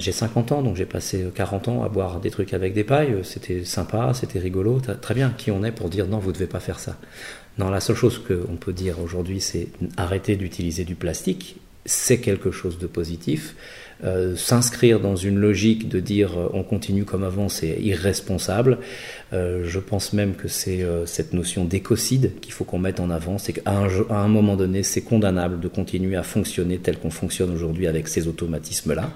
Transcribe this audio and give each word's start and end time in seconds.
J'ai 0.00 0.12
50 0.12 0.52
ans, 0.52 0.62
donc 0.62 0.76
j'ai 0.76 0.86
passé 0.86 1.26
40 1.34 1.66
ans 1.66 1.82
à 1.82 1.88
boire 1.88 2.20
des 2.20 2.30
trucs 2.30 2.54
avec 2.54 2.72
des 2.72 2.84
pailles. 2.84 3.16
C'était 3.24 3.64
sympa, 3.64 4.12
c'était 4.14 4.38
rigolo, 4.38 4.80
très 5.02 5.12
bien. 5.12 5.34
Qui 5.36 5.50
on 5.50 5.64
est 5.64 5.72
pour 5.72 5.88
dire 5.88 6.06
non, 6.06 6.18
vous 6.18 6.28
ne 6.28 6.34
devez 6.34 6.46
pas 6.46 6.60
faire 6.60 6.78
ça? 6.78 6.96
Non, 7.58 7.68
la 7.68 7.80
seule 7.80 7.96
chose 7.96 8.22
qu'on 8.22 8.54
peut 8.54 8.72
dire 8.72 9.00
aujourd'hui, 9.00 9.40
c'est 9.40 9.66
arrêter 9.96 10.36
d'utiliser 10.36 10.84
du 10.84 10.94
plastique. 10.94 11.56
C'est 11.84 12.20
quelque 12.20 12.52
chose 12.52 12.78
de 12.78 12.86
positif. 12.86 13.56
Euh, 14.04 14.36
s'inscrire 14.36 15.00
dans 15.00 15.16
une 15.16 15.36
logique 15.36 15.88
de 15.88 15.98
dire 15.98 16.38
euh, 16.38 16.48
on 16.52 16.62
continue 16.62 17.04
comme 17.04 17.24
avant, 17.24 17.48
c'est 17.48 17.80
irresponsable. 17.80 18.78
Euh, 19.32 19.64
je 19.64 19.80
pense 19.80 20.12
même 20.12 20.36
que 20.36 20.46
c'est 20.46 20.86
cette 21.06 21.32
notion 21.32 21.64
d'écocide 21.64 22.38
qu'il 22.40 22.52
faut 22.52 22.62
qu'on 22.62 22.78
mette 22.78 23.00
en 23.00 23.10
avant. 23.10 23.36
C'est 23.38 23.54
qu'à 23.54 23.72
un 24.10 24.28
moment 24.28 24.54
donné, 24.54 24.84
c'est 24.84 25.02
condamnable 25.02 25.58
de 25.58 25.66
continuer 25.66 26.14
à 26.14 26.22
fonctionner 26.22 26.78
tel 26.78 27.00
qu'on 27.00 27.10
fonctionne 27.10 27.50
aujourd'hui 27.50 27.88
avec 27.88 28.06
ces 28.06 28.28
automatismes-là. 28.28 29.10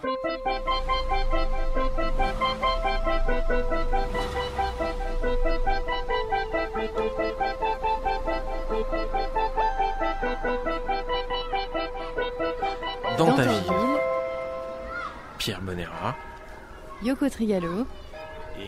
Yoko 17.05 17.29
Trigalo. 17.29 17.87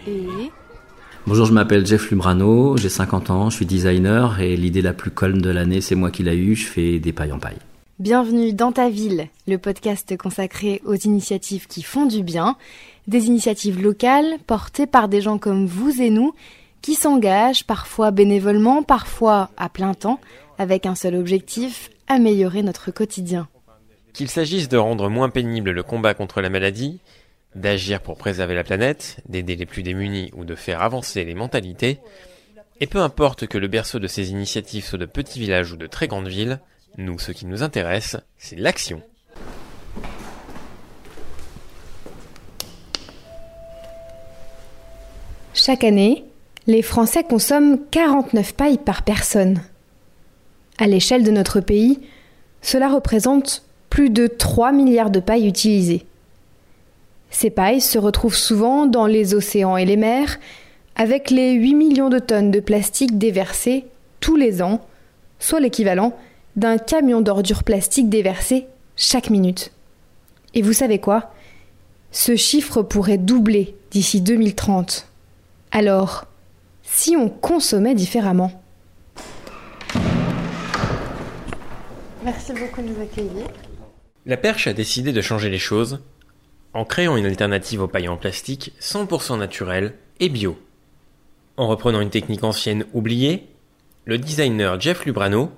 Et... 0.09 0.51
Bonjour, 1.27 1.47
je 1.47 1.52
m'appelle 1.52 1.87
Jeff 1.87 2.11
Lumbrano, 2.11 2.77
j'ai 2.77 2.88
50 2.88 3.30
ans, 3.30 3.48
je 3.48 3.57
suis 3.57 3.66
designer 3.66 4.41
et 4.41 4.57
l'idée 4.57 4.83
la 4.83 4.93
plus 4.93 5.10
conne 5.10 5.41
de 5.41 5.51
l'année, 5.51 5.80
c'est 5.80 5.95
moi 5.95 6.10
qui 6.10 6.23
l'ai 6.23 6.37
eue, 6.37 6.57
je 6.57 6.66
fais 6.66 6.98
des 6.98 7.12
pailles 7.12 7.33
en 7.33 7.38
paille. 7.38 7.59
Bienvenue 8.01 8.52
dans 8.52 8.73
ta 8.73 8.91
ville, 8.91 9.29
le 9.47 9.57
podcast 9.57 10.16
consacré 10.16 10.83
aux 10.84 10.97
initiatives 10.97 11.69
qui 11.69 11.83
font 11.83 12.07
du 12.07 12.24
bien, 12.24 12.57
des 13.07 13.27
initiatives 13.27 13.80
locales 13.80 14.35
portées 14.46 14.87
par 14.87 15.09
des 15.09 15.21
gens 15.21 15.38
comme 15.38 15.66
vous 15.66 16.02
et 16.02 16.10
nous 16.10 16.35
qui 16.82 16.96
s'engagent 16.96 17.65
parfois 17.65 18.10
bénévolement, 18.10 18.82
parfois 18.82 19.51
à 19.57 19.69
plein 19.69 19.95
temps, 19.95 20.21
avec 20.59 20.87
un 20.87 20.96
seul 20.96 21.15
objectif, 21.15 21.88
améliorer 22.09 22.63
notre 22.63 22.91
quotidien. 22.91 23.48
Qu'il 24.13 24.29
s'agisse 24.29 24.69
de 24.69 24.76
rendre 24.76 25.09
moins 25.09 25.30
pénible 25.30 25.71
le 25.71 25.82
combat 25.82 26.15
contre 26.15 26.41
la 26.41 26.51
maladie, 26.51 27.01
d'agir 27.55 28.01
pour 28.01 28.16
préserver 28.16 28.55
la 28.55 28.65
planète, 28.65 29.19
d'aider 29.29 29.57
les 29.57 29.66
plus 29.66 29.83
démunis 29.83 30.30
ou 30.35 30.45
de 30.45 30.55
faire 30.55 30.83
avancer 30.83 31.24
les 31.24 31.35
mentalités, 31.35 32.01
et 32.80 32.87
peu 32.87 32.99
importe 32.99 33.47
que 33.47 33.59
le 33.59 33.69
berceau 33.69 33.99
de 33.99 34.07
ces 34.07 34.30
initiatives 34.30 34.85
soit 34.85 34.99
de 34.99 35.07
petits 35.07 35.38
villages 35.38 35.73
ou 35.73 35.77
de 35.77 35.87
très 35.87 36.09
grandes 36.09 36.29
villes, 36.29 36.60
nous, 36.99 37.19
ce 37.19 37.32
qui 37.32 37.47
nous 37.47 37.63
intéresse, 37.63 38.16
c'est 38.37 38.59
l'action. 38.59 39.02
Chaque 45.52 45.85
année, 45.85 46.25
les 46.66 46.82
Français 46.82 47.23
consomment 47.23 47.79
49 47.91 48.55
pailles 48.55 48.79
par 48.79 49.02
personne. 49.02 49.63
À 50.79 50.87
l'échelle 50.87 51.23
de 51.23 51.30
notre 51.30 51.60
pays, 51.60 52.01
cela 52.60 52.88
représente 52.88 53.65
plus 53.88 54.10
de 54.10 54.27
3 54.27 54.73
milliards 54.73 55.10
de 55.10 55.21
pailles 55.21 55.47
utilisées. 55.47 56.07
Ces 57.35 57.51
pailles 57.51 57.80
se 57.80 57.99
retrouvent 57.99 58.37
souvent 58.37 58.87
dans 58.87 59.07
les 59.07 59.35
océans 59.35 59.77
et 59.77 59.85
les 59.85 59.96
mers, 59.96 60.38
avec 60.95 61.30
les 61.30 61.54
8 61.54 61.74
millions 61.74 62.09
de 62.09 62.21
tonnes 62.21 62.52
de 62.52 62.60
plastique 62.60 63.18
déversées 63.18 63.87
tous 64.21 64.37
les 64.37 64.62
ans, 64.62 64.87
soit 65.41 65.59
l'équivalent 65.59 66.16
d'un 66.54 66.78
camion 66.78 67.21
d'ordures 67.21 67.65
plastiques 67.65 68.09
déversées 68.09 68.69
chaque 68.94 69.31
minute. 69.31 69.72
Et 70.54 70.62
vous 70.62 70.72
savez 70.72 71.00
quoi? 71.00 71.32
Ce 72.12 72.37
chiffre 72.37 72.82
pourrait 72.82 73.19
doubler 73.19 73.75
d'ici 73.91 74.21
2030. 74.21 75.09
Alors, 75.72 76.26
si 76.84 77.16
on 77.16 77.28
consommait 77.28 77.97
différemment? 77.97 78.53
Merci 82.25 82.53
beaucoup 82.53 82.81
de 82.81 82.87
nous 82.87 83.03
accueillir. 83.03 83.48
La 84.25 84.37
Perche 84.37 84.69
a 84.69 84.72
décidé 84.72 85.12
de 85.12 85.20
changer 85.20 85.50
les 85.50 85.58
choses 85.58 85.98
en 86.74 86.84
créant 86.84 87.16
une 87.16 87.26
alternative 87.26 87.82
aux 87.82 87.88
pailles 87.88 88.08
en 88.08 88.16
plastique 88.16 88.72
100% 88.80 89.38
naturelle 89.38 89.94
et 90.20 90.28
bio. 90.28 90.58
En 91.56 91.68
reprenant 91.68 92.00
une 92.00 92.10
technique 92.10 92.44
ancienne 92.44 92.84
oubliée, 92.92 93.46
le 94.04 94.18
designer 94.18 94.78
Jeff 94.80 95.06
Lubrano 95.06 95.50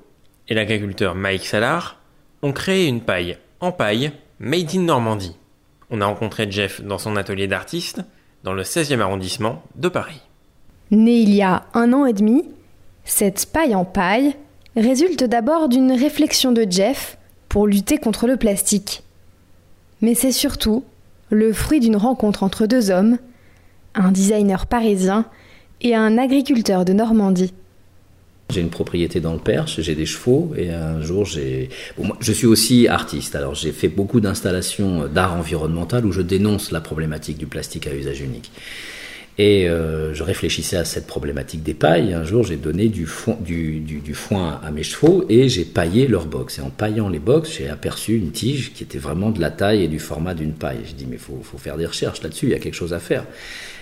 et 0.49 0.55
l'agriculteur 0.55 1.15
Mike 1.15 1.47
Salar 1.47 2.01
ont 2.43 2.53
créé 2.53 2.87
une 2.87 3.01
paille 3.01 3.39
en 3.61 3.73
paille 3.73 4.13
made 4.39 4.75
in 4.75 4.83
Normandie. 4.83 5.37
On 5.91 6.01
a 6.01 6.07
rencontré 6.07 6.51
Jeff 6.51 6.83
dans 6.83 6.99
son 6.99 7.17
atelier 7.17 7.47
d'artiste 7.47 8.03
dans 8.45 8.53
le 8.53 8.63
16e 8.63 9.01
arrondissement 9.01 9.63
de 9.75 9.89
Paris. 9.89 10.21
Né 10.91 11.21
il 11.21 11.35
y 11.35 11.43
a 11.43 11.65
un 11.75 11.93
an 11.93 12.07
et 12.07 12.13
demi, 12.13 12.45
cette 13.05 13.47
paille 13.47 13.75
en 13.75 13.85
paille 13.85 14.37
résulte 14.77 15.25
d'abord 15.25 15.69
d'une 15.69 15.93
réflexion 15.93 16.53
de 16.53 16.67
Jeff 16.69 17.19
pour 17.49 17.67
lutter 17.67 17.99
contre 17.99 18.27
le 18.27 18.37
plastique. 18.37 19.03
Mais 20.03 20.15
c'est 20.15 20.33
surtout 20.33 20.85
le 21.31 21.53
fruit 21.53 21.81
d'une 21.81 21.97
rencontre 21.97 22.43
entre 22.43 22.67
deux 22.67 22.91
hommes, 22.91 23.19
un 23.95 24.13
designer 24.13 24.67
parisien 24.67 25.27
et 25.81 25.95
un 25.95 26.19
agriculteur 26.19 26.85
de 26.85 26.93
Normandie. 26.93 27.53
J'ai 28.51 28.61
une 28.61 28.71
propriété 28.71 29.21
dans 29.21 29.33
le 29.33 29.41
Perche, 29.41 29.81
j'ai 29.81 29.97
des 29.97 30.07
chevaux 30.07 30.53
et 30.57 30.71
un 30.71 31.01
jour 31.01 31.25
j'ai. 31.25 31.69
je 32.21 32.33
suis 32.33 32.47
aussi 32.47 32.87
artiste, 32.87 33.35
alors 33.35 33.57
j'ai 33.57 33.73
fait 33.73 33.89
beaucoup 33.89 34.21
d'installations 34.21 35.09
d'art 35.09 35.35
environnemental 35.35 36.07
où 36.07 36.13
je 36.13 36.23
dénonce 36.23 36.71
la 36.71 36.81
problématique 36.81 37.39
du 37.39 37.47
plastique 37.47 37.89
à 37.89 37.95
usage 37.95 38.21
unique. 38.21 38.53
Et 39.39 39.69
euh, 39.69 40.15
je 40.15 40.23
réfléchissais 40.23 40.79
à 40.79 40.85
cette 40.87 41.07
problématique 41.07 41.63
des 41.63 41.75
pailles. 41.75 42.15
Un 42.15 42.25
jour, 42.25 42.43
j'ai 42.43 42.57
donné 42.57 42.89
du, 42.89 43.07
du, 43.41 43.81
du, 43.81 44.15
foin 44.15 44.61
à 44.65 44.71
mes 44.71 44.83
chevaux 44.83 45.27
et 45.29 45.51
j'ai 45.51 45.65
paillé 45.65 46.09
leurs 46.09 46.25
box. 46.25 46.59
Et 46.59 46.63
en 46.63 46.71
paillant 46.71 47.11
les 47.11 47.19
box, 47.19 47.59
j'ai 47.59 47.69
aperçu 47.69 48.17
une 48.17 48.31
tige 48.31 48.73
qui 48.73 48.83
était 48.83 48.99
vraiment 48.99 49.31
de 49.31 49.41
la 49.41 49.51
taille 49.51 49.85
et 49.85 49.89
du 49.89 49.99
format 49.99 50.33
d'une 50.33 50.55
paille. 50.55 50.81
Je 50.87 50.95
dis, 50.95 51.07
mais 51.09 51.19
faut, 51.19 51.39
faut, 51.43 51.59
faire 51.59 51.77
des 51.77 51.85
recherches 51.85 52.23
là-dessus, 52.23 52.47
il 52.47 52.53
y 52.53 52.55
a 52.55 52.59
quelque 52.59 52.75
chose 52.75 52.95
à 52.95 52.99
faire. 52.99 53.25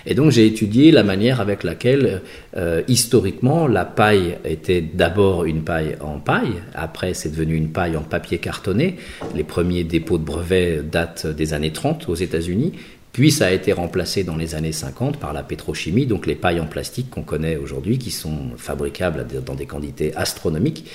Et 0.05 0.13
donc, 0.13 0.31
j'ai 0.31 0.45
étudié 0.45 0.91
la 0.91 1.03
manière 1.03 1.41
avec 1.41 1.63
laquelle, 1.63 2.21
euh, 2.57 2.83
historiquement, 2.87 3.67
la 3.67 3.85
paille 3.85 4.37
était 4.45 4.81
d'abord 4.81 5.45
une 5.45 5.63
paille 5.63 5.95
en 5.99 6.19
paille. 6.19 6.61
Après, 6.75 7.13
c'est 7.13 7.29
devenu 7.29 7.55
une 7.55 7.69
paille 7.69 7.97
en 7.97 8.03
papier 8.03 8.37
cartonné. 8.37 8.97
Les 9.35 9.43
premiers 9.43 9.83
dépôts 9.83 10.17
de 10.17 10.23
brevets 10.23 10.87
datent 10.87 11.25
des 11.25 11.53
années 11.53 11.71
30 11.71 12.07
aux 12.09 12.15
États-Unis. 12.15 12.73
Puis 13.15 13.31
ça 13.31 13.45
a 13.45 13.51
été 13.51 13.71
remplacé 13.71 14.25
dans 14.25 14.35
les 14.35 14.55
années 14.55 14.73
50 14.73 15.21
par 15.21 15.31
la 15.31 15.41
pétrochimie, 15.41 16.05
donc 16.05 16.25
les 16.25 16.35
pailles 16.35 16.59
en 16.59 16.65
plastique 16.65 17.09
qu'on 17.09 17.21
connaît 17.21 17.55
aujourd'hui, 17.55 17.97
qui 17.97 18.11
sont 18.11 18.57
fabricables 18.57 19.25
dans 19.45 19.55
des 19.55 19.65
quantités 19.65 20.13
astronomiques 20.17 20.85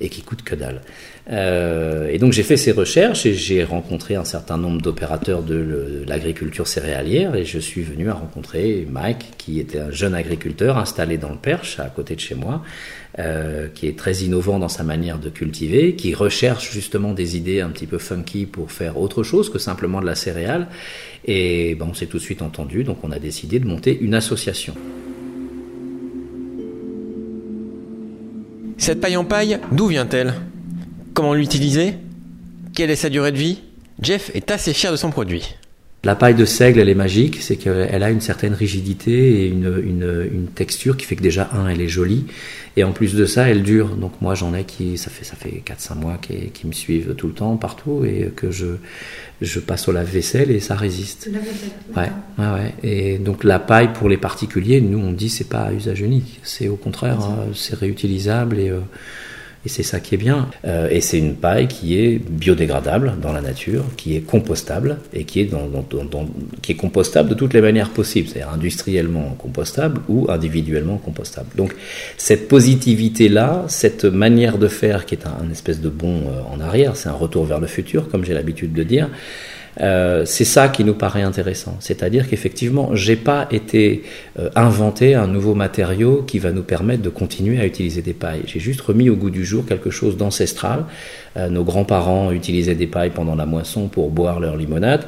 et 0.00 0.08
qui 0.08 0.22
coûtent 0.22 0.42
que 0.42 0.54
dalle. 0.54 0.80
Euh, 1.30 2.08
et 2.08 2.18
donc 2.18 2.32
j'ai 2.32 2.42
fait 2.42 2.56
ces 2.56 2.72
recherches 2.72 3.26
et 3.26 3.34
j'ai 3.34 3.62
rencontré 3.62 4.16
un 4.16 4.24
certain 4.24 4.56
nombre 4.56 4.80
d'opérateurs 4.80 5.42
de 5.42 6.04
l'agriculture 6.06 6.66
céréalière 6.66 7.34
et 7.36 7.44
je 7.44 7.58
suis 7.58 7.82
venu 7.82 8.08
à 8.08 8.14
rencontrer 8.14 8.86
Mike, 8.90 9.32
qui 9.38 9.60
était 9.60 9.78
un 9.78 9.90
jeune 9.90 10.14
agriculteur 10.14 10.78
installé 10.78 11.18
dans 11.18 11.30
le 11.30 11.36
Perche, 11.36 11.78
à 11.78 11.88
côté 11.88 12.14
de 12.14 12.20
chez 12.20 12.34
moi, 12.34 12.62
euh, 13.18 13.68
qui 13.74 13.86
est 13.86 13.98
très 13.98 14.18
innovant 14.18 14.58
dans 14.58 14.68
sa 14.68 14.82
manière 14.82 15.18
de 15.18 15.30
cultiver, 15.30 15.94
qui 15.94 16.14
recherche 16.14 16.72
justement 16.72 17.12
des 17.12 17.36
idées 17.36 17.60
un 17.60 17.70
petit 17.70 17.86
peu 17.86 17.98
funky 17.98 18.46
pour 18.46 18.72
faire 18.72 18.98
autre 18.98 19.22
chose 19.22 19.50
que 19.50 19.58
simplement 19.58 20.00
de 20.00 20.06
la 20.06 20.14
céréale. 20.14 20.68
Et 21.24 21.74
ben, 21.74 21.86
on 21.90 21.94
s'est 21.94 22.06
tout 22.06 22.18
de 22.18 22.22
suite 22.22 22.42
entendu, 22.42 22.84
donc 22.84 22.98
on 23.02 23.10
a 23.10 23.18
décidé 23.18 23.58
de 23.58 23.66
monter 23.66 23.98
une 24.00 24.14
association. 24.14 24.74
Cette 28.80 29.02
paille 29.02 29.18
en 29.18 29.26
paille, 29.26 29.60
d'où 29.72 29.88
vient-elle? 29.88 30.32
Comment 31.12 31.34
l'utiliser? 31.34 31.96
Quelle 32.74 32.90
est 32.90 32.96
sa 32.96 33.10
durée 33.10 33.30
de 33.30 33.36
vie? 33.36 33.58
Jeff 34.00 34.30
est 34.34 34.50
assez 34.50 34.72
fier 34.72 34.90
de 34.90 34.96
son 34.96 35.10
produit. 35.10 35.54
La 36.02 36.14
paille 36.14 36.34
de 36.34 36.46
seigle, 36.46 36.80
elle 36.80 36.88
est 36.88 36.94
magique, 36.94 37.38
c'est 37.42 37.56
qu'elle 37.56 38.02
a 38.02 38.10
une 38.10 38.22
certaine 38.22 38.54
rigidité 38.54 39.42
et 39.42 39.48
une, 39.48 39.82
une, 40.32 40.46
texture 40.46 40.96
qui 40.96 41.04
fait 41.04 41.14
que 41.14 41.22
déjà, 41.22 41.50
un, 41.52 41.68
elle 41.68 41.82
est 41.82 41.88
jolie, 41.88 42.24
et 42.78 42.84
en 42.84 42.92
plus 42.92 43.14
de 43.14 43.26
ça, 43.26 43.50
elle 43.50 43.62
dure. 43.62 43.96
Donc 43.96 44.12
moi, 44.22 44.34
j'en 44.34 44.54
ai 44.54 44.64
qui, 44.64 44.96
ça 44.96 45.10
fait, 45.10 45.24
ça 45.24 45.36
fait 45.36 45.62
4-5 45.62 45.94
mois 45.96 46.16
qui, 46.20 46.50
qui, 46.52 46.66
me 46.66 46.72
suivent 46.72 47.14
tout 47.16 47.26
le 47.26 47.34
temps, 47.34 47.56
partout, 47.56 48.02
et 48.06 48.32
que 48.34 48.50
je, 48.50 48.76
je 49.42 49.60
passe 49.60 49.88
au 49.88 49.92
lave-vaisselle 49.92 50.50
et 50.50 50.60
ça 50.60 50.74
résiste. 50.74 51.30
Ouais, 51.96 52.10
ouais, 52.38 52.44
ouais. 52.44 52.74
Et 52.82 53.18
donc 53.18 53.44
la 53.44 53.58
paille 53.58 53.92
pour 53.92 54.08
les 54.08 54.16
particuliers, 54.16 54.80
nous 54.80 54.98
on 54.98 55.12
dit 55.12 55.30
c'est 55.30 55.48
pas 55.48 55.62
à 55.64 55.72
usage 55.72 56.00
unique, 56.00 56.40
c'est 56.42 56.68
au 56.68 56.76
contraire, 56.76 57.20
euh, 57.22 57.52
c'est 57.54 57.74
réutilisable 57.74 58.58
et 58.58 58.70
euh, 58.70 58.80
et 59.64 59.68
c'est 59.68 59.82
ça 59.82 60.00
qui 60.00 60.14
est 60.14 60.18
bien. 60.18 60.48
Euh, 60.64 60.88
et 60.90 61.00
c'est 61.00 61.18
une 61.18 61.34
paille 61.34 61.68
qui 61.68 61.98
est 61.98 62.18
biodégradable 62.18 63.14
dans 63.20 63.32
la 63.32 63.42
nature, 63.42 63.84
qui 63.96 64.16
est 64.16 64.20
compostable 64.20 64.98
et 65.12 65.24
qui 65.24 65.40
est, 65.40 65.44
dans, 65.44 65.68
qui 66.62 66.72
est 66.72 66.76
compostable 66.76 67.28
de 67.28 67.34
toutes 67.34 67.52
les 67.52 67.60
manières 67.60 67.90
possibles, 67.90 68.28
c'est-à-dire 68.28 68.52
industriellement 68.54 69.36
compostable 69.38 70.00
ou 70.08 70.26
individuellement 70.30 70.96
compostable. 70.96 71.48
Donc 71.56 71.74
cette 72.16 72.48
positivité-là, 72.48 73.64
cette 73.68 74.06
manière 74.06 74.56
de 74.56 74.68
faire 74.68 75.04
qui 75.04 75.14
est 75.14 75.26
un, 75.26 75.50
espèce 75.50 75.80
de 75.80 75.90
bond 75.90 76.22
euh, 76.26 76.54
en 76.54 76.60
arrière, 76.60 76.96
c'est 76.96 77.10
un 77.10 77.14
retour 77.14 77.44
vers 77.44 77.60
le 77.60 77.66
futur, 77.66 78.08
comme 78.08 78.24
j'ai 78.24 78.34
l'habitude 78.34 78.72
de 78.72 78.82
dire, 78.82 79.10
Euh, 79.80 80.24
c'est 80.24 80.44
ça 80.44 80.68
qui 80.68 80.84
nous 80.84 80.94
paraît 80.94 81.22
intéressant. 81.22 81.76
C'est-à-dire 81.80 82.28
qu'effectivement, 82.28 82.94
j'ai 82.94 83.16
pas 83.16 83.46
été 83.50 84.02
euh, 84.38 84.50
inventé 84.56 85.14
un 85.14 85.26
nouveau 85.26 85.54
matériau 85.54 86.22
qui 86.26 86.38
va 86.38 86.52
nous 86.52 86.62
permettre 86.62 87.02
de 87.02 87.08
continuer 87.08 87.60
à 87.60 87.66
utiliser 87.66 88.02
des 88.02 88.12
pailles. 88.12 88.42
J'ai 88.46 88.60
juste 88.60 88.80
remis 88.80 89.10
au 89.10 89.16
goût 89.16 89.30
du 89.30 89.44
jour 89.44 89.64
quelque 89.66 89.90
chose 89.90 90.16
d'ancestral. 90.16 90.84
Euh, 91.36 91.48
nos 91.48 91.62
grands-parents 91.62 92.32
utilisaient 92.32 92.74
des 92.74 92.88
pailles 92.88 93.10
pendant 93.10 93.36
la 93.36 93.46
moisson 93.46 93.86
pour 93.86 94.10
boire 94.10 94.40
leur 94.40 94.56
limonade. 94.56 95.04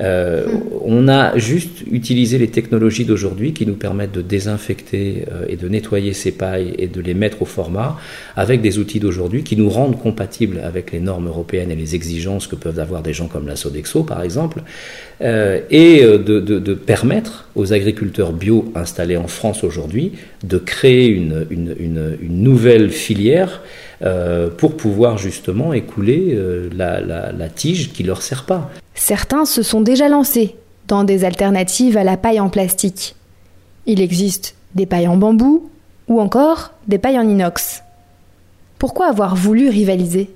Euh, 0.00 0.46
on 0.84 1.08
a 1.08 1.36
juste 1.36 1.82
utilisé 1.90 2.38
les 2.38 2.46
technologies 2.48 3.04
d'aujourd'hui 3.04 3.52
qui 3.54 3.66
nous 3.66 3.74
permettent 3.74 4.12
de 4.12 4.22
désinfecter 4.22 5.24
euh, 5.32 5.46
et 5.48 5.56
de 5.56 5.68
nettoyer 5.68 6.12
ces 6.12 6.30
pailles 6.30 6.74
et 6.78 6.86
de 6.86 7.00
les 7.00 7.14
mettre 7.14 7.42
au 7.42 7.44
format 7.44 7.98
avec 8.36 8.60
des 8.60 8.78
outils 8.78 9.00
d'aujourd'hui 9.00 9.42
qui 9.42 9.56
nous 9.56 9.68
rendent 9.68 9.98
compatibles 9.98 10.60
avec 10.62 10.92
les 10.92 11.00
normes 11.00 11.26
européennes 11.26 11.72
et 11.72 11.76
les 11.76 11.96
exigences 11.96 12.46
que 12.46 12.54
peuvent 12.54 12.78
avoir 12.78 13.02
des 13.02 13.12
gens 13.12 13.26
comme 13.26 13.48
la 13.48 13.56
Sodexo 13.56 14.03
par 14.04 14.22
exemple, 14.22 14.62
et 15.20 16.02
de, 16.02 16.74
permettre 16.74 17.48
aux 17.54 17.72
agriculteurs 17.72 18.32
bio 18.32 18.70
installés 18.74 19.16
en 19.16 19.28
France 19.28 19.64
aujourd'hui 19.64 20.12
de 20.42 20.58
créer 20.58 21.08
une, 21.08 21.46
nouvelle 22.22 22.90
filière 22.90 23.62
euh, 24.02 24.50
pour 24.50 24.76
pouvoir 24.76 25.18
justement 25.18 25.72
écouler 25.72 26.34
euh, 26.34 26.68
la, 26.74 27.48
tige 27.48 27.92
qui 27.92 28.02
leur 28.02 28.22
sert 28.22 28.44
pas. 28.44 28.70
Certains 28.94 29.44
se 29.44 29.62
sont 29.62 29.80
déjà 29.80 30.08
lancés 30.08 30.56
dans 30.88 31.04
des 31.04 31.24
alternatives 31.24 31.96
à 31.96 32.04
la 32.04 32.16
paille 32.16 32.40
en 32.40 32.50
plastique. 32.50 33.14
Il 33.86 34.00
existe 34.00 34.56
des 34.74 34.84
pailles 34.84 35.08
en 35.08 35.16
bambou 35.16 35.70
ou 36.08 36.20
encore 36.20 36.72
des 36.88 36.98
pailles 36.98 37.18
en 37.18 37.28
inox. 37.28 37.82
Pourquoi 38.78 39.06
avoir 39.06 39.36
voulu 39.36 39.68
rivaliser? 39.68 40.28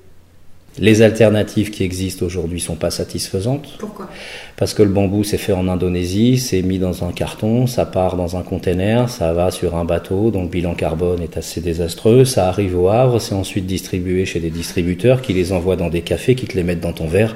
Les 0.79 1.01
alternatives 1.01 1.71
qui 1.71 1.83
existent 1.83 2.25
aujourd'hui 2.25 2.59
sont 2.59 2.75
pas 2.75 2.89
satisfaisantes. 2.89 3.75
Pourquoi? 3.79 4.09
Parce 4.57 4.73
que 4.73 4.83
le 4.83 4.89
bambou 4.89 5.23
c'est 5.23 5.37
fait 5.37 5.53
en 5.53 5.67
Indonésie, 5.67 6.37
c'est 6.37 6.61
mis 6.61 6.79
dans 6.79 7.03
un 7.03 7.11
carton, 7.11 7.67
ça 7.67 7.85
part 7.85 8.15
dans 8.15 8.37
un 8.37 8.41
container, 8.41 9.09
ça 9.09 9.33
va 9.33 9.51
sur 9.51 9.75
un 9.75 9.85
bateau, 9.85 10.31
donc 10.31 10.43
le 10.43 10.49
bilan 10.49 10.73
carbone 10.73 11.21
est 11.21 11.37
assez 11.37 11.61
désastreux, 11.61 12.25
ça 12.25 12.47
arrive 12.47 12.77
au 12.77 12.89
Havre, 12.89 13.19
c'est 13.19 13.35
ensuite 13.35 13.65
distribué 13.65 14.25
chez 14.25 14.39
des 14.39 14.49
distributeurs 14.49 15.21
qui 15.21 15.33
les 15.33 15.51
envoient 15.51 15.75
dans 15.75 15.89
des 15.89 16.01
cafés, 16.01 16.35
qui 16.35 16.45
te 16.45 16.55
les 16.55 16.63
mettent 16.63 16.81
dans 16.81 16.93
ton 16.93 17.07
verre. 17.07 17.35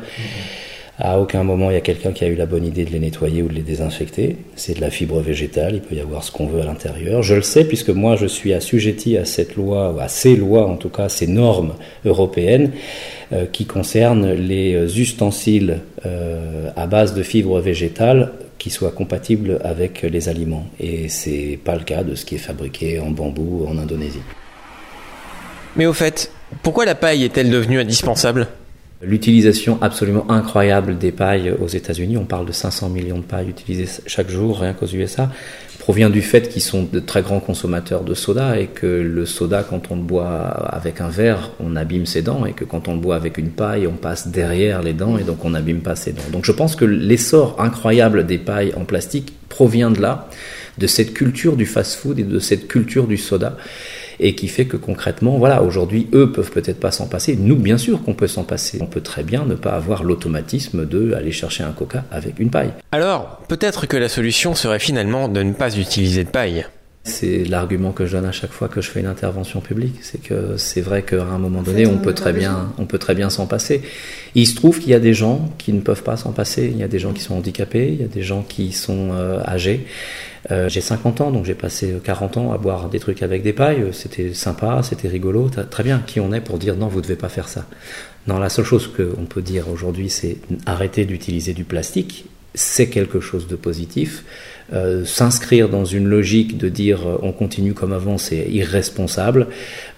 À 1.05 1.19
aucun 1.19 1.43
moment 1.43 1.69
il 1.69 1.73
y 1.73 1.77
a 1.77 1.81
quelqu'un 1.81 2.13
qui 2.13 2.23
a 2.23 2.27
eu 2.27 2.35
la 2.35 2.45
bonne 2.45 2.65
idée 2.65 2.85
de 2.85 2.89
les 2.89 2.99
nettoyer 2.99 3.41
ou 3.41 3.49
de 3.49 3.53
les 3.53 3.61
désinfecter. 3.61 4.37
C'est 4.55 4.75
de 4.75 4.79
la 4.79 4.89
fibre 4.89 5.19
végétale, 5.19 5.75
il 5.75 5.81
peut 5.81 5.95
y 5.95 5.99
avoir 5.99 6.23
ce 6.23 6.31
qu'on 6.31 6.47
veut 6.47 6.61
à 6.61 6.63
l'intérieur. 6.63 7.21
Je 7.21 7.35
le 7.35 7.41
sais 7.41 7.65
puisque 7.65 7.89
moi 7.89 8.15
je 8.15 8.25
suis 8.25 8.53
assujetti 8.53 9.17
à 9.17 9.25
cette 9.25 9.57
loi, 9.57 9.91
ou 9.91 9.99
à 9.99 10.07
ces 10.07 10.37
lois 10.37 10.65
en 10.65 10.77
tout 10.77 10.87
cas, 10.87 11.09
ces 11.09 11.27
normes 11.27 11.73
européennes 12.05 12.71
euh, 13.33 13.45
qui 13.45 13.65
concernent 13.65 14.31
les 14.31 14.97
ustensiles 14.97 15.81
euh, 16.05 16.69
à 16.77 16.87
base 16.87 17.13
de 17.13 17.21
fibres 17.21 17.59
végétales 17.59 18.31
qui 18.57 18.69
soient 18.69 18.91
compatibles 18.91 19.59
avec 19.61 20.03
les 20.03 20.29
aliments. 20.29 20.67
Et 20.79 21.09
c'est 21.09 21.59
pas 21.61 21.75
le 21.75 21.83
cas 21.83 22.03
de 22.03 22.15
ce 22.15 22.23
qui 22.23 22.35
est 22.35 22.37
fabriqué 22.37 23.01
en 23.01 23.11
bambou 23.11 23.65
en 23.67 23.77
Indonésie. 23.77 24.21
Mais 25.75 25.85
au 25.85 25.91
fait, 25.91 26.31
pourquoi 26.61 26.85
la 26.85 26.95
paille 26.95 27.25
est-elle 27.25 27.49
devenue 27.49 27.81
indispensable? 27.81 28.47
L'utilisation 29.05 29.77
absolument 29.81 30.29
incroyable 30.31 30.97
des 30.97 31.11
pailles 31.11 31.53
aux 31.59 31.67
États-Unis, 31.67 32.15
on 32.17 32.25
parle 32.25 32.45
de 32.45 32.51
500 32.51 32.89
millions 32.89 33.17
de 33.17 33.23
pailles 33.23 33.49
utilisées 33.49 34.01
chaque 34.05 34.29
jour, 34.29 34.59
rien 34.59 34.73
qu'aux 34.73 34.87
USA, 34.87 35.29
provient 35.79 36.09
du 36.09 36.21
fait 36.21 36.47
qu'ils 36.47 36.61
sont 36.61 36.83
de 36.83 37.01
très 37.01 37.21
grands 37.21 37.41
consommateurs 37.41 38.03
de 38.03 38.13
soda 38.13 38.57
et 38.57 38.67
que 38.67 38.87
le 38.87 39.25
soda, 39.25 39.65
quand 39.69 39.91
on 39.91 39.97
le 39.97 40.01
boit 40.01 40.29
avec 40.29 41.01
un 41.01 41.09
verre, 41.09 41.51
on 41.59 41.75
abîme 41.75 42.05
ses 42.05 42.21
dents 42.21 42.45
et 42.45 42.53
que 42.53 42.63
quand 42.63 42.87
on 42.87 42.93
le 42.93 43.01
boit 43.01 43.17
avec 43.17 43.37
une 43.37 43.49
paille, 43.49 43.85
on 43.87 43.97
passe 43.97 44.29
derrière 44.29 44.81
les 44.81 44.93
dents 44.93 45.17
et 45.17 45.23
donc 45.23 45.43
on 45.43 45.49
n'abîme 45.49 45.81
pas 45.81 45.97
ses 45.97 46.13
dents. 46.13 46.21
Donc 46.31 46.45
je 46.45 46.53
pense 46.53 46.77
que 46.77 46.85
l'essor 46.85 47.57
incroyable 47.59 48.25
des 48.25 48.37
pailles 48.37 48.73
en 48.77 48.85
plastique 48.85 49.33
provient 49.49 49.91
de 49.91 50.01
là, 50.01 50.29
de 50.77 50.87
cette 50.87 51.13
culture 51.13 51.57
du 51.57 51.65
fast-food 51.65 52.17
et 52.19 52.23
de 52.23 52.39
cette 52.39 52.69
culture 52.69 53.05
du 53.05 53.17
soda 53.17 53.57
et 54.19 54.35
qui 54.35 54.47
fait 54.47 54.65
que 54.65 54.77
concrètement, 54.77 55.37
voilà, 55.37 55.63
aujourd'hui, 55.63 56.07
eux 56.13 56.31
peuvent 56.31 56.51
peut-être 56.51 56.79
pas 56.79 56.91
s'en 56.91 57.07
passer. 57.07 57.35
Nous, 57.35 57.55
bien 57.55 57.77
sûr 57.77 58.03
qu'on 58.03 58.13
peut 58.13 58.27
s'en 58.27 58.43
passer. 58.43 58.79
On 58.81 58.85
peut 58.85 59.01
très 59.01 59.23
bien 59.23 59.45
ne 59.45 59.55
pas 59.55 59.71
avoir 59.71 60.03
l'automatisme 60.03 60.85
de 60.85 61.13
aller 61.13 61.31
chercher 61.31 61.63
un 61.63 61.71
coca 61.71 62.05
avec 62.11 62.39
une 62.39 62.49
paille. 62.49 62.71
Alors, 62.91 63.41
peut-être 63.47 63.87
que 63.87 63.97
la 63.97 64.09
solution 64.09 64.55
serait 64.55 64.79
finalement 64.79 65.27
de 65.27 65.41
ne 65.43 65.53
pas 65.53 65.77
utiliser 65.77 66.23
de 66.23 66.29
paille. 66.29 66.65
C'est 67.05 67.43
l'argument 67.43 67.91
que 67.91 68.05
je 68.05 68.13
donne 68.13 68.25
à 68.25 68.31
chaque 68.31 68.53
fois 68.53 68.69
que 68.69 68.79
je 68.79 68.89
fais 68.89 69.01
une 69.01 69.07
intervention 69.07 69.59
publique, 69.59 69.95
c'est 70.01 70.21
que 70.21 70.55
c'est 70.55 70.79
vrai 70.79 71.03
qu'à 71.03 71.21
un 71.21 71.37
moment 71.37 71.61
donné, 71.61 71.85
on, 71.85 71.97
peut 71.97 72.13
très 72.13 72.31
bien, 72.31 72.71
on 72.77 72.85
peut 72.85 72.97
très 72.97 73.13
bien 73.13 73.29
s'en 73.29 73.45
passer. 73.45 73.81
il 74.35 74.47
se 74.47 74.55
trouve 74.55 74.79
qu'il 74.79 74.91
y 74.91 74.93
a 74.93 75.01
des 75.01 75.13
gens 75.13 75.49
qui 75.57 75.73
ne 75.73 75.81
peuvent 75.81 76.03
pas 76.03 76.15
s'en 76.15 76.31
passer. 76.31 76.69
Il 76.71 76.77
y 76.77 76.83
a 76.83 76.87
des 76.87 76.99
gens 76.99 77.11
qui 77.11 77.21
sont 77.21 77.35
handicapés, 77.35 77.89
il 77.91 77.99
y 77.99 78.05
a 78.05 78.07
des 78.07 78.21
gens 78.21 78.41
qui 78.41 78.71
sont 78.71 79.09
euh, 79.11 79.41
âgés. 79.45 79.85
Euh, 80.51 80.69
j'ai 80.69 80.79
50 80.79 81.19
ans, 81.19 81.31
donc 81.31 81.43
j'ai 81.43 81.55
passé 81.55 81.93
40 82.01 82.37
ans 82.37 82.53
à 82.53 82.57
boire 82.57 82.87
des 82.87 82.99
trucs 82.99 83.21
avec 83.21 83.43
des 83.43 83.53
pailles. 83.53 83.87
C'était 83.91 84.33
sympa, 84.33 84.81
c'était 84.81 85.09
rigolo. 85.09 85.49
Très 85.69 85.83
bien, 85.83 86.01
qui 86.07 86.21
on 86.21 86.31
est 86.31 86.41
pour 86.41 86.57
dire 86.57 86.77
non, 86.77 86.87
vous 86.87 86.99
ne 86.99 87.03
devez 87.03 87.17
pas 87.17 87.29
faire 87.29 87.49
ça? 87.49 87.65
Non, 88.27 88.39
la 88.39 88.47
seule 88.47 88.63
chose 88.63 88.89
qu'on 88.89 89.25
peut 89.25 89.41
dire 89.41 89.69
aujourd'hui, 89.69 90.09
c'est 90.09 90.37
arrêter 90.65 91.03
d'utiliser 91.03 91.53
du 91.53 91.65
plastique. 91.65 92.27
C'est 92.55 92.89
quelque 92.89 93.19
chose 93.19 93.47
de 93.47 93.55
positif. 93.55 94.23
Euh, 94.71 95.03
s'inscrire 95.03 95.67
dans 95.67 95.83
une 95.83 96.07
logique 96.07 96.57
de 96.57 96.69
dire 96.69 97.05
euh, 97.05 97.17
on 97.21 97.33
continue 97.33 97.73
comme 97.73 97.91
avant, 97.91 98.17
c'est 98.17 98.47
irresponsable. 98.49 99.47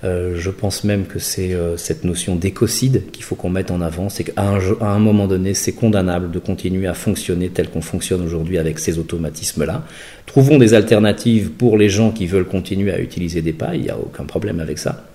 Euh, 0.04 0.36
je 0.36 0.50
pense 0.50 0.84
même 0.84 1.06
que 1.06 1.20
c'est 1.20 1.56
cette 1.78 2.04
notion 2.04 2.36
d'écocide 2.36 3.04
qu'il 3.12 3.24
faut 3.24 3.36
qu'on 3.36 3.50
mette 3.50 3.72
en 3.72 3.80
avant. 3.80 4.10
C'est 4.10 4.24
qu'à 4.24 4.42
un, 4.42 4.60
à 4.82 4.88
un 4.88 5.00
moment 5.00 5.28
donné, 5.28 5.54
c'est 5.54 5.74
condamnable 5.74 6.32
de 6.32 6.40
continuer 6.40 6.88
à 6.88 6.94
fonctionner 6.94 7.50
tel 7.50 7.70
qu'on 7.70 7.82
fonctionne 7.82 8.22
aujourd'hui 8.22 8.58
avec 8.58 8.80
ces 8.80 8.98
automatismes-là. 8.98 9.84
Trouvons 10.26 10.58
des 10.58 10.74
alternatives 10.74 11.52
pour 11.52 11.78
les 11.78 11.90
gens 11.90 12.12
qui 12.12 12.26
veulent 12.26 12.48
continuer 12.48 12.92
à 12.92 13.00
utiliser 13.00 13.42
des 13.42 13.54
pailles, 13.54 13.80
il 13.80 13.84
n'y 13.84 13.90
a 13.90 13.98
aucun 13.98 14.24
problème 14.24 14.60
avec 14.60 14.80
ça. 14.80 15.06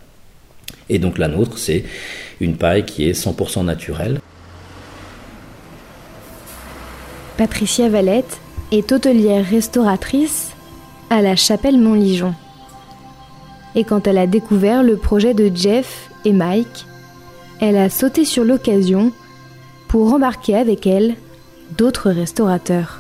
Et 0.88 0.98
donc 0.98 1.18
la 1.18 1.28
nôtre, 1.28 1.58
c'est 1.58 1.84
une 2.40 2.56
paille 2.56 2.84
qui 2.84 3.08
est 3.08 3.12
100% 3.12 3.64
naturelle. 3.64 4.20
Patricia 7.40 7.88
Valette 7.88 8.38
est 8.70 8.92
hôtelière 8.92 9.46
restauratrice 9.46 10.50
à 11.08 11.22
la 11.22 11.36
chapelle 11.36 11.78
Montligeon. 11.80 12.34
Et 13.74 13.84
quand 13.84 14.06
elle 14.06 14.18
a 14.18 14.26
découvert 14.26 14.82
le 14.82 14.98
projet 14.98 15.32
de 15.32 15.50
Jeff 15.54 16.10
et 16.26 16.34
Mike, 16.34 16.84
elle 17.62 17.78
a 17.78 17.88
sauté 17.88 18.26
sur 18.26 18.44
l'occasion 18.44 19.10
pour 19.88 20.12
embarquer 20.12 20.54
avec 20.54 20.86
elle 20.86 21.14
d'autres 21.78 22.10
restaurateurs. 22.10 22.99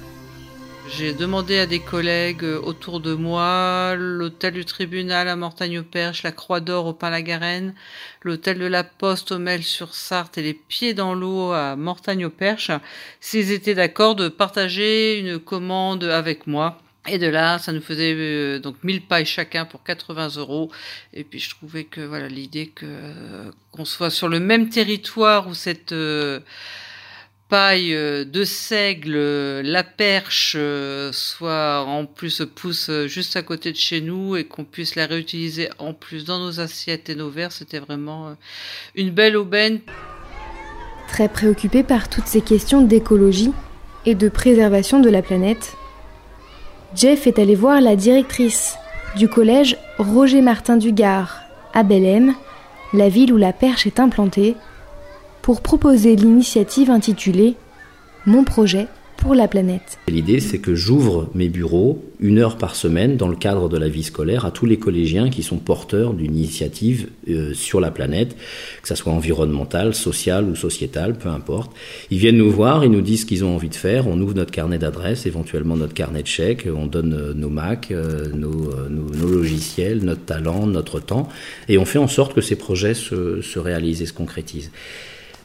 J'ai 0.92 1.12
demandé 1.12 1.56
à 1.58 1.66
des 1.66 1.78
collègues 1.78 2.42
euh, 2.42 2.60
autour 2.60 2.98
de 2.98 3.14
moi, 3.14 3.94
l'hôtel 3.96 4.54
du 4.54 4.64
tribunal 4.64 5.28
à 5.28 5.36
Mortagne-au-Perche, 5.36 6.24
la 6.24 6.32
Croix 6.32 6.58
d'Or 6.58 6.86
au 6.86 6.92
Pain-la-Garenne, 6.92 7.74
l'hôtel 8.22 8.58
de 8.58 8.66
la 8.66 8.82
Poste 8.82 9.30
au 9.30 9.38
Mel-sur-Sarthe 9.38 10.36
et 10.38 10.42
les 10.42 10.54
Pieds 10.54 10.92
dans 10.92 11.14
l'eau 11.14 11.52
à 11.52 11.76
Mortagne-au-Perche, 11.76 12.72
s'ils 13.20 13.52
étaient 13.52 13.74
d'accord 13.74 14.16
de 14.16 14.28
partager 14.28 15.18
une 15.20 15.38
commande 15.38 16.04
avec 16.04 16.48
moi. 16.48 16.82
Et 17.08 17.18
de 17.18 17.28
là, 17.28 17.58
ça 17.58 17.72
nous 17.72 17.80
faisait 17.80 18.14
euh, 18.16 18.58
donc 18.58 18.76
1000 18.82 19.02
pailles 19.02 19.26
chacun 19.26 19.64
pour 19.64 19.84
80 19.84 20.36
euros. 20.36 20.70
Et 21.14 21.22
puis 21.22 21.38
je 21.38 21.50
trouvais 21.50 21.84
que 21.84 22.00
voilà 22.00 22.28
l'idée 22.28 22.66
que 22.66 22.84
euh, 22.86 23.50
qu'on 23.70 23.84
soit 23.84 24.10
sur 24.10 24.28
le 24.28 24.40
même 24.40 24.68
territoire 24.68 25.46
où 25.46 25.54
cette 25.54 25.94
paille 27.50 27.94
euh, 27.94 28.24
de 28.24 28.44
seigle, 28.44 29.14
euh, 29.16 29.62
la 29.62 29.82
perche, 29.82 30.54
euh, 30.56 31.10
soit 31.12 31.84
en 31.86 32.06
plus 32.06 32.42
pousse 32.54 32.90
juste 33.06 33.36
à 33.36 33.42
côté 33.42 33.72
de 33.72 33.76
chez 33.76 34.00
nous 34.00 34.36
et 34.36 34.44
qu'on 34.44 34.64
puisse 34.64 34.94
la 34.94 35.06
réutiliser 35.06 35.68
en 35.78 35.92
plus 35.92 36.24
dans 36.24 36.38
nos 36.38 36.60
assiettes 36.60 37.10
et 37.10 37.16
nos 37.16 37.28
verres, 37.28 37.52
c'était 37.52 37.80
vraiment 37.80 38.36
une 38.94 39.10
belle 39.10 39.36
aubaine. 39.36 39.80
Très 41.08 41.28
préoccupé 41.28 41.82
par 41.82 42.08
toutes 42.08 42.28
ces 42.28 42.40
questions 42.40 42.82
d'écologie 42.82 43.52
et 44.06 44.14
de 44.14 44.28
préservation 44.28 45.00
de 45.00 45.10
la 45.10 45.20
planète, 45.20 45.74
Jeff 46.94 47.26
est 47.26 47.38
allé 47.38 47.56
voir 47.56 47.80
la 47.80 47.96
directrice 47.96 48.76
du 49.16 49.28
collège 49.28 49.76
Roger 49.98 50.40
Martin 50.40 50.76
du 50.76 50.92
Gard 50.92 51.40
à 51.74 51.82
Belém, 51.82 52.34
la 52.92 53.08
ville 53.08 53.32
où 53.32 53.36
la 53.36 53.52
perche 53.52 53.86
est 53.86 53.98
implantée, 53.98 54.56
pour 55.42 55.60
proposer 55.60 56.16
l'initiative 56.16 56.90
intitulée 56.90 57.54
Mon 58.26 58.44
projet 58.44 58.88
pour 59.20 59.34
la 59.34 59.48
planète. 59.48 59.98
L'idée, 60.08 60.40
c'est 60.40 60.58
que 60.58 60.74
j'ouvre 60.74 61.28
mes 61.34 61.50
bureaux 61.50 62.02
une 62.20 62.38
heure 62.38 62.56
par 62.56 62.74
semaine 62.74 63.16
dans 63.16 63.28
le 63.28 63.36
cadre 63.36 63.68
de 63.68 63.76
la 63.76 63.88
vie 63.88 64.02
scolaire 64.02 64.46
à 64.46 64.50
tous 64.50 64.64
les 64.64 64.78
collégiens 64.78 65.28
qui 65.28 65.42
sont 65.42 65.58
porteurs 65.58 66.14
d'une 66.14 66.36
initiative 66.36 67.08
euh, 67.28 67.52
sur 67.52 67.80
la 67.80 67.90
planète, 67.90 68.34
que 68.82 68.88
ce 68.88 68.94
soit 68.94 69.12
environnementale, 69.12 69.94
sociale 69.94 70.44
ou 70.44 70.56
sociétale, 70.56 71.18
peu 71.18 71.28
importe. 71.28 71.72
Ils 72.10 72.18
viennent 72.18 72.38
nous 72.38 72.50
voir, 72.50 72.82
ils 72.82 72.90
nous 72.90 73.02
disent 73.02 73.22
ce 73.22 73.26
qu'ils 73.26 73.44
ont 73.44 73.54
envie 73.54 73.68
de 73.68 73.74
faire, 73.74 74.08
on 74.08 74.18
ouvre 74.20 74.34
notre 74.34 74.52
carnet 74.52 74.78
d'adresses, 74.78 75.26
éventuellement 75.26 75.76
notre 75.76 75.94
carnet 75.94 76.22
de 76.22 76.26
chèques, 76.28 76.66
on 76.74 76.86
donne 76.86 77.12
euh, 77.12 77.34
nos 77.34 77.50
Mac, 77.50 77.90
euh, 77.90 78.28
nos, 78.32 78.70
logiciels, 79.26 80.02
notre 80.02 80.24
talent, 80.24 80.66
notre 80.66 80.98
temps, 80.98 81.28
et 81.68 81.76
on 81.76 81.84
fait 81.84 81.98
en 81.98 82.08
sorte 82.08 82.32
que 82.32 82.40
ces 82.40 82.56
projets 82.56 82.94
se 82.94 83.58
réalisent 83.58 84.02
et 84.02 84.06
se 84.06 84.12
concrétisent. 84.12 84.70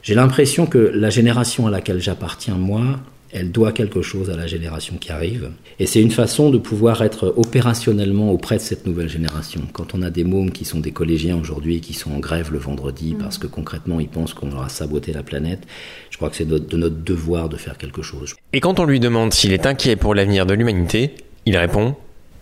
J'ai 0.06 0.14
l'impression 0.14 0.66
que 0.66 0.78
la 0.78 1.10
génération 1.10 1.66
à 1.66 1.70
laquelle 1.72 2.00
j'appartiens, 2.00 2.54
moi, 2.54 3.00
elle 3.32 3.50
doit 3.50 3.72
quelque 3.72 4.02
chose 4.02 4.30
à 4.30 4.36
la 4.36 4.46
génération 4.46 4.98
qui 4.98 5.10
arrive. 5.10 5.50
Et 5.80 5.86
c'est 5.86 6.00
une 6.00 6.12
façon 6.12 6.50
de 6.50 6.58
pouvoir 6.58 7.02
être 7.02 7.34
opérationnellement 7.36 8.30
auprès 8.30 8.54
de 8.54 8.60
cette 8.60 8.86
nouvelle 8.86 9.08
génération. 9.08 9.62
Quand 9.72 9.96
on 9.96 10.02
a 10.02 10.10
des 10.10 10.22
mômes 10.22 10.52
qui 10.52 10.64
sont 10.64 10.78
des 10.78 10.92
collégiens 10.92 11.36
aujourd'hui, 11.36 11.80
qui 11.80 11.92
sont 11.92 12.12
en 12.12 12.20
grève 12.20 12.52
le 12.52 12.58
vendredi 12.58 13.14
mm. 13.14 13.18
parce 13.18 13.36
que 13.36 13.48
concrètement 13.48 13.98
ils 13.98 14.06
pensent 14.06 14.32
qu'on 14.32 14.52
aura 14.52 14.68
saboté 14.68 15.12
la 15.12 15.24
planète, 15.24 15.66
je 16.10 16.18
crois 16.18 16.30
que 16.30 16.36
c'est 16.36 16.46
de 16.46 16.76
notre 16.76 17.02
devoir 17.02 17.48
de 17.48 17.56
faire 17.56 17.76
quelque 17.76 18.02
chose. 18.02 18.36
Et 18.52 18.60
quand 18.60 18.78
on 18.78 18.84
lui 18.84 19.00
demande 19.00 19.32
s'il 19.32 19.52
est 19.52 19.66
inquiet 19.66 19.96
pour 19.96 20.14
l'avenir 20.14 20.46
de 20.46 20.54
l'humanité, 20.54 21.16
il 21.46 21.56
répond 21.56 21.96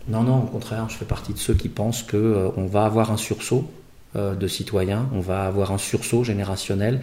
Non, 0.07 0.23
non, 0.23 0.41
au 0.41 0.49
contraire, 0.49 0.89
je 0.91 0.97
fais 0.97 1.07
partie 1.07 1.33
de 1.33 1.39
ceux 1.39 1.55
qui 1.55 1.71
pensent 1.71 2.03
qu'on 2.03 2.19
euh, 2.19 2.67
va 2.71 2.85
avoir 2.85 3.11
un 3.11 3.17
sursaut 3.17 3.71
euh, 4.17 4.35
de 4.35 4.47
citoyens, 4.49 5.09
on 5.15 5.21
va 5.21 5.47
avoir 5.47 5.73
un 5.73 5.79
sursaut 5.79 6.25
générationnel 6.25 7.01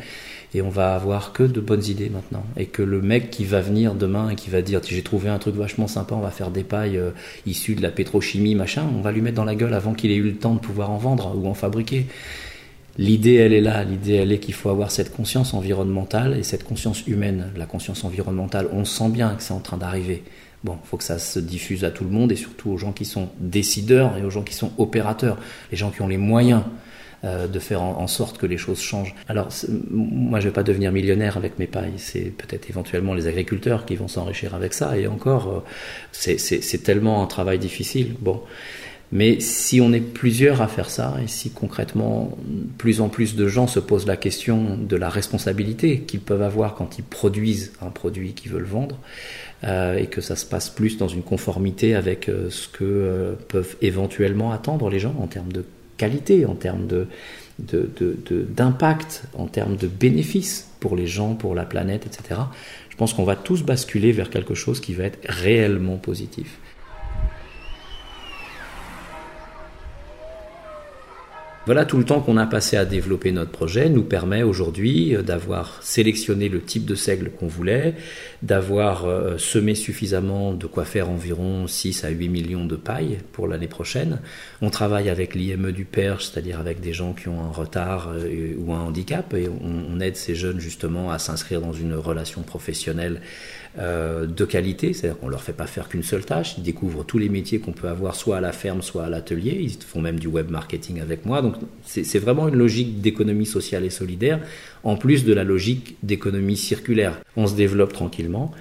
et 0.54 0.62
on 0.62 0.70
va 0.70 0.96
avoir 0.96 1.34
que 1.34 1.44
de 1.44 1.62
bonnes 1.62 1.86
idées 1.86 2.10
maintenant. 2.10 2.44
Et 2.58 2.66
que 2.66 2.82
le 2.82 3.02
mec 3.02 3.30
qui 3.30 3.46
va 3.46 3.62
venir 3.62 3.96
demain 3.96 4.30
et 4.30 4.36
qui 4.36 4.50
va 4.50 4.62
dire 4.62 4.82
j'ai 4.84 5.02
trouvé 5.02 5.30
un 5.30 5.40
truc 5.40 5.56
vachement 5.56 5.88
sympa, 5.88 6.16
on 6.16 6.22
va 6.22 6.32
faire 6.32 6.52
des 6.52 6.64
pailles 6.64 6.98
euh, 6.98 7.12
issues 7.46 7.76
de 7.76 7.82
la 7.82 7.92
pétrochimie, 7.92 8.56
machin, 8.56 8.86
on 8.98 9.02
va 9.02 9.12
lui 9.12 9.22
mettre 9.22 9.38
dans 9.38 9.46
la 9.46 9.56
gueule 9.56 9.74
avant 9.74 9.94
qu'il 9.94 10.12
ait 10.12 10.16
eu 10.16 10.24
le 10.24 10.36
temps 10.36 10.56
de 10.56 10.60
pouvoir 10.60 10.92
en 10.92 10.98
vendre 10.98 11.36
ou 11.36 11.48
en 11.48 11.54
fabriquer. 11.54 12.08
L'idée, 12.98 13.36
elle 13.36 13.54
est 13.54 13.62
là. 13.62 13.84
L'idée, 13.84 14.16
elle 14.16 14.32
est 14.34 14.40
qu'il 14.40 14.54
faut 14.54 14.70
avoir 14.70 14.92
cette 14.92 15.16
conscience 15.16 15.54
environnementale 15.54 16.38
et 16.38 16.44
cette 16.44 16.66
conscience 16.66 17.08
humaine. 17.08 17.52
La 17.56 17.66
conscience 17.66 18.04
environnementale, 18.04 18.68
on 18.74 18.84
sent 18.84 19.10
bien 19.10 19.34
que 19.36 19.44
c'est 19.44 19.54
en 19.54 19.60
train 19.60 19.78
d'arriver. 19.78 20.24
Bon, 20.64 20.78
il 20.84 20.88
faut 20.88 20.98
que 20.98 21.04
ça 21.04 21.18
se 21.18 21.40
diffuse 21.40 21.84
à 21.86 21.92
tout 21.92 22.04
le 22.04 22.10
monde 22.10 22.32
et 22.32 22.36
surtout 22.36 22.70
aux 22.70 22.78
gens 22.78 22.92
qui 22.92 23.06
sont 23.06 23.30
décideurs 23.40 24.18
et 24.18 24.24
aux 24.24 24.30
gens 24.30 24.44
qui 24.44 24.54
sont 24.54 24.72
opérateurs, 24.78 25.38
les 25.72 25.78
gens 25.78 25.90
qui 25.90 26.02
ont 26.02 26.08
les 26.08 26.18
moyens 26.18 26.64
euh, 27.24 27.48
de 27.48 27.60
faire 27.60 27.84
en, 27.84 28.08
sorte 28.08 28.40
que 28.40 28.48
les 28.48 28.58
choses 28.58 28.82
changent. 28.82 29.14
Alors, 29.28 29.50
moi, 29.92 30.40
je 30.40 30.48
vais 30.48 30.54
pas 30.54 30.64
devenir 30.64 30.92
millionnaire 30.92 31.38
avec 31.38 31.60
mes 31.60 31.68
pailles. 31.68 31.94
C'est 31.98 32.34
peut-être 32.36 32.68
éventuellement 32.68 33.14
les 33.14 33.28
agriculteurs 33.28 33.86
qui 33.86 33.96
vont 33.96 34.08
s'enrichir 34.08 34.56
avec 34.56 34.74
ça. 34.74 34.98
Et 34.98 35.06
encore, 35.06 35.48
euh, 35.48 35.60
c'est 36.12 36.84
tellement 36.84 37.22
un 37.22 37.28
travail 37.28 37.60
difficile. 37.60 38.16
Bon. 38.20 38.42
Mais 39.12 39.40
si 39.40 39.82
on 39.82 39.94
est 39.94 40.00
plusieurs 40.00 40.64
à 40.64 40.68
faire 40.68 40.90
ça, 40.90 41.16
et 41.24 41.28
si 41.28 41.52
concrètement 41.52 42.36
plus 42.80 43.02
en 43.02 43.10
plus 43.10 43.36
de 43.36 43.48
gens 43.48 43.68
se 43.68 43.80
posent 43.80 44.08
la 44.08 44.18
question 44.18 44.76
de 44.76 44.96
la 44.96 45.10
responsabilité 45.10 46.00
qu'ils 46.00 46.22
peuvent 46.22 46.42
avoir 46.42 46.74
quand 46.74 46.98
ils 46.98 47.04
produisent 47.04 47.72
un 47.84 47.92
produit 47.92 48.34
qu'ils 48.34 48.52
veulent 48.52 48.64
vendre, 48.64 48.98
euh, 49.64 49.96
et 49.96 50.08
que 50.08 50.22
ça 50.22 50.36
se 50.36 50.48
passe 50.48 50.72
plus 50.72 50.98
dans 50.98 51.08
une 51.08 51.22
conformité 51.22 51.94
avec 51.94 52.32
ce 52.50 52.68
que 52.68 53.36
peuvent 53.48 53.76
éventuellement 53.84 54.52
attendre 54.52 54.90
les 54.90 54.98
gens 54.98 55.14
en 55.20 55.28
termes 55.28 55.52
de 55.52 55.64
en 56.48 56.56
termes 56.56 56.88
d'impact, 57.60 59.24
en 59.38 59.46
termes 59.48 59.76
de 59.76 59.88
bénéfices 59.88 60.70
pour 60.80 60.96
les 60.96 61.08
gens, 61.08 61.36
pour 61.36 61.56
la 61.56 61.66
planète, 61.66 62.06
etc. 62.06 62.42
Je 62.90 62.96
pense 62.96 63.14
qu'on 63.14 63.24
va 63.24 63.36
tous 63.36 63.64
basculer 63.64 64.12
vers 64.12 64.30
quelque 64.30 64.54
chose 64.54 64.80
qui 64.80 64.94
va 64.94 65.06
être 65.06 65.20
réellement 65.28 65.98
positif. 65.98 66.60
Voilà, 71.68 71.86
tout 71.86 71.98
le 71.98 72.06
temps 72.06 72.22
qu'on 72.22 72.38
a 72.38 72.48
passé 72.48 72.76
à 72.76 72.86
développer 72.86 73.32
notre 73.32 73.52
projet 73.52 73.88
nous 73.88 74.02
permet 74.02 74.42
aujourd'hui 74.42 75.16
euh, 75.16 75.22
d'avoir 75.22 75.82
sélectionné 75.84 76.50
le 76.50 76.60
type 76.60 76.86
de 76.86 76.96
seigle 76.96 77.30
qu'on 77.30 77.48
voulait, 77.48 77.94
d'avoir 78.44 79.06
euh, 79.06 79.38
semé 79.38 79.76
suffisamment 79.76 80.54
de 80.54 80.66
quoi 80.66 80.84
faire 80.84 81.10
environ 81.10 81.68
6 81.68 82.04
à 82.04 82.10
8 82.10 82.30
millions 82.30 82.66
de 82.66 82.76
pailles 82.76 83.20
pour 83.32 83.48
l'année 83.48 83.68
prochaine. 83.68 84.20
On 84.62 84.70
travaille 84.70 85.10
avec 85.10 85.36
l'IME 85.36 85.72
du 85.72 85.86
Perche, 85.86 86.26
c'est-à-dire 86.26 86.60
avec 86.60 86.80
des 86.80 86.94
gens 86.94 87.14
qui 87.14 87.28
ont 87.28 87.42
un 87.42 87.52
retard 87.52 88.10
euh, 88.14 88.56
ou 88.58 88.74
un 88.74 88.80
handicap, 88.80 89.34
et 89.34 89.48
on 89.48 90.00
aide 90.00 90.16
ces 90.16 90.36
jeunes 90.36 90.60
justement 90.60 91.12
à 91.12 91.20
s'inscrire 91.20 91.62
dans 91.62 91.74
une 91.74 91.94
relation 91.94 92.42
professionnelle 92.42 93.22
euh, 93.80 94.26
de 94.26 94.44
qualité, 94.44 94.92
c'est-à-dire 94.92 95.18
qu'on 95.18 95.30
leur 95.30 95.44
fait 95.44 95.54
pas 95.54 95.66
faire 95.66 95.88
qu'une 95.88 96.04
seule 96.04 96.26
tâche, 96.26 96.56
ils 96.58 96.64
découvrent 96.64 97.06
tous 97.06 97.18
les 97.18 97.30
métiers 97.30 97.60
qu'on 97.60 97.72
peut 97.72 97.88
avoir 97.88 98.16
soit 98.16 98.36
à 98.36 98.42
la 98.42 98.52
ferme, 98.52 98.82
soit 98.82 99.06
à 99.06 99.10
l'atelier, 99.10 99.60
ils 99.62 99.82
font 99.82 100.02
même 100.02 100.20
du 100.20 100.28
web 100.28 100.50
marketing 100.50 101.00
avec 101.00 101.26
moi, 101.26 101.42
donc 101.42 101.56
c'est 101.86 102.20
vraiment 102.20 102.50
une 102.50 102.56
logique 102.56 103.00
d'économie 103.00 103.46
sociale 103.46 103.86
et 103.86 103.90
solidaire, 103.90 104.42
en 104.84 104.96
plus 104.96 105.26
de 105.26 105.34
la 105.34 105.44
logique 105.44 105.98
d'économie 106.04 106.58
circulaire. 106.58 107.20
On 107.36 107.48
se 107.48 107.56
développe 107.56 107.94
tranquillement, 107.94 108.52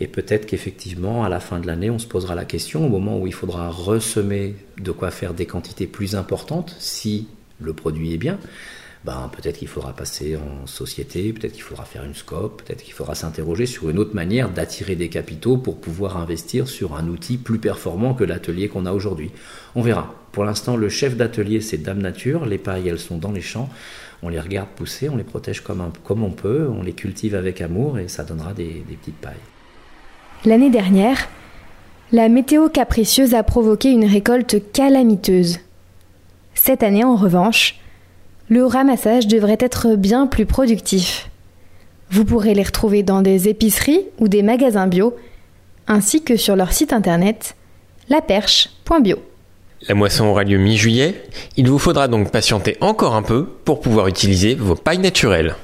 et 0.00 0.06
peut-être 0.06 0.46
qu'effectivement, 0.46 1.24
à 1.24 1.28
la 1.28 1.40
fin 1.40 1.60
de 1.60 1.66
l'année, 1.66 1.90
on 1.90 1.98
se 1.98 2.06
posera 2.06 2.34
la 2.34 2.46
question, 2.46 2.86
au 2.86 2.88
moment 2.88 3.18
où 3.18 3.26
il 3.26 3.34
faudra 3.34 3.68
ressemer 3.68 4.54
de 4.78 4.92
quoi 4.92 5.10
faire 5.10 5.34
des 5.34 5.46
quantités 5.46 5.86
plus 5.86 6.16
importantes, 6.16 6.74
si 6.78 7.28
le 7.60 7.74
produit 7.74 8.14
est 8.14 8.18
bien, 8.18 8.38
ben, 9.04 9.30
peut-être 9.34 9.58
qu'il 9.58 9.68
faudra 9.68 9.94
passer 9.94 10.36
en 10.36 10.66
société, 10.66 11.32
peut-être 11.32 11.52
qu'il 11.52 11.62
faudra 11.62 11.84
faire 11.84 12.04
une 12.04 12.14
scope, 12.14 12.62
peut-être 12.62 12.82
qu'il 12.82 12.92
faudra 12.92 13.14
s'interroger 13.14 13.66
sur 13.66 13.88
une 13.88 13.98
autre 13.98 14.14
manière 14.14 14.50
d'attirer 14.50 14.94
des 14.94 15.08
capitaux 15.08 15.56
pour 15.56 15.80
pouvoir 15.80 16.18
investir 16.18 16.68
sur 16.68 16.94
un 16.94 17.08
outil 17.08 17.38
plus 17.38 17.58
performant 17.58 18.14
que 18.14 18.24
l'atelier 18.24 18.68
qu'on 18.68 18.86
a 18.86 18.92
aujourd'hui. 18.92 19.30
On 19.74 19.82
verra. 19.82 20.19
Pour 20.32 20.44
l'instant, 20.44 20.76
le 20.76 20.88
chef 20.88 21.16
d'atelier, 21.16 21.60
c'est 21.60 21.78
Dame 21.78 21.98
Nature. 21.98 22.46
Les 22.46 22.58
pailles, 22.58 22.88
elles 22.88 22.98
sont 22.98 23.18
dans 23.18 23.32
les 23.32 23.40
champs. 23.40 23.68
On 24.22 24.28
les 24.28 24.40
regarde 24.40 24.68
pousser, 24.68 25.08
on 25.08 25.16
les 25.16 25.24
protège 25.24 25.62
comme, 25.62 25.82
on 26.08 26.30
peut, 26.30 26.68
on 26.68 26.82
les 26.82 26.92
cultive 26.92 27.34
avec 27.34 27.60
amour 27.60 27.98
et 27.98 28.08
ça 28.08 28.22
donnera 28.22 28.52
des 28.52 28.84
petites 28.88 29.16
pailles. 29.16 29.32
L'année 30.44 30.70
dernière, 30.70 31.28
la 32.12 32.28
météo 32.28 32.68
capricieuse 32.68 33.34
a 33.34 33.42
provoqué 33.42 33.90
une 33.90 34.04
récolte 34.04 34.72
calamiteuse. 34.72 35.58
Cette 36.54 36.82
année, 36.82 37.04
en 37.04 37.16
revanche, 37.16 37.78
le 38.48 38.66
ramassage 38.66 39.26
devrait 39.28 39.58
être 39.60 39.94
bien 39.94 40.26
plus 40.26 40.44
productif. 40.44 41.30
Vous 42.10 42.24
pourrez 42.24 42.54
les 42.54 42.64
retrouver 42.64 43.02
dans 43.02 43.22
des 43.22 43.48
épiceries 43.48 44.06
ou 44.18 44.28
des 44.28 44.42
magasins 44.42 44.88
bio, 44.88 45.16
ainsi 45.86 46.24
que 46.24 46.36
sur 46.36 46.56
leur 46.56 46.72
site 46.72 46.92
internet 46.92 47.54
laperche.bio. 48.08 49.18
La 49.88 49.94
moisson 49.94 50.26
aura 50.26 50.44
lieu 50.44 50.58
mi-juillet, 50.58 51.22
il 51.56 51.66
vous 51.68 51.78
faudra 51.78 52.06
donc 52.06 52.30
patienter 52.30 52.76
encore 52.82 53.14
un 53.14 53.22
peu 53.22 53.46
pour 53.64 53.80
pouvoir 53.80 54.08
utiliser 54.08 54.54
vos 54.54 54.74
pailles 54.74 54.98
naturelles. 54.98 55.54